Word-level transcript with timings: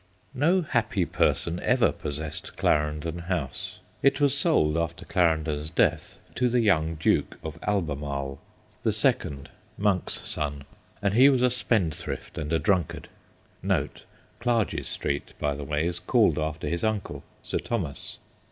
No 0.33 0.63
happy 0.63 1.05
person 1.05 1.59
ever 1.59 1.91
possessed 1.91 2.57
Claren 2.57 3.01
don 3.01 3.19
House. 3.19 3.81
It 4.01 4.19
was 4.19 4.35
sold, 4.35 4.75
after 4.75 5.05
Clarendon's 5.05 5.69
death, 5.69 6.17
to 6.33 6.49
the 6.49 6.59
young 6.61 6.95
Duke 6.95 7.37
of 7.43 7.59
Albemarle 7.61 8.39
26 8.81 8.81
THE 8.81 8.89
GHOSTS 8.89 8.97
OF 9.05 9.11
PICCADILLY 9.11 9.43
the 9.43 9.43
second, 9.47 9.49
Monk's 9.77 10.13
son 10.27 10.63
and 11.03 11.13
he 11.13 11.29
was 11.29 11.43
a 11.43 11.51
spendthrift 11.51 12.39
and 12.39 12.51
a 12.51 12.57
drunkard. 12.57 13.09
(Clarges 14.39 14.87
Street, 14.87 15.35
by 15.37 15.53
the 15.53 15.63
way, 15.63 15.85
is 15.85 15.99
called 15.99 16.39
after 16.39 16.67
his 16.67 16.83
uncle, 16.83 17.23
Sir 17.43 17.59
Thomas.) 17.59 18.17